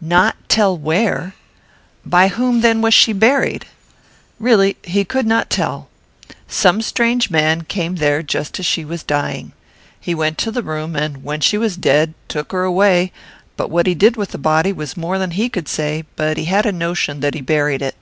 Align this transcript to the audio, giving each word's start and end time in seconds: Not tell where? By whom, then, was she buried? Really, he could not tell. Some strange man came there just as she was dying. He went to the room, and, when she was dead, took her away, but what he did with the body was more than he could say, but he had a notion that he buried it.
Not 0.00 0.34
tell 0.48 0.76
where? 0.76 1.36
By 2.04 2.26
whom, 2.26 2.60
then, 2.60 2.80
was 2.80 2.92
she 2.92 3.12
buried? 3.12 3.66
Really, 4.40 4.76
he 4.82 5.04
could 5.04 5.26
not 5.26 5.48
tell. 5.48 5.88
Some 6.48 6.82
strange 6.82 7.30
man 7.30 7.62
came 7.62 7.94
there 7.94 8.20
just 8.20 8.58
as 8.58 8.66
she 8.66 8.84
was 8.84 9.04
dying. 9.04 9.52
He 10.00 10.12
went 10.12 10.38
to 10.38 10.50
the 10.50 10.64
room, 10.64 10.96
and, 10.96 11.22
when 11.22 11.40
she 11.40 11.56
was 11.56 11.76
dead, 11.76 12.14
took 12.26 12.50
her 12.50 12.64
away, 12.64 13.12
but 13.56 13.70
what 13.70 13.86
he 13.86 13.94
did 13.94 14.16
with 14.16 14.30
the 14.32 14.38
body 14.38 14.72
was 14.72 14.96
more 14.96 15.18
than 15.18 15.30
he 15.30 15.48
could 15.48 15.68
say, 15.68 16.04
but 16.16 16.36
he 16.36 16.46
had 16.46 16.66
a 16.66 16.72
notion 16.72 17.20
that 17.20 17.34
he 17.34 17.40
buried 17.40 17.80
it. 17.80 17.94